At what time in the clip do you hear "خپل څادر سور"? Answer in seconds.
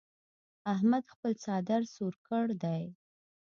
1.13-2.13